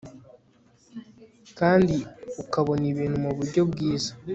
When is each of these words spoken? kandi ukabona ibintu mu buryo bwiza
kandi 1.59 1.95
ukabona 2.41 2.83
ibintu 2.93 3.17
mu 3.23 3.31
buryo 3.37 3.61
bwiza 3.69 4.11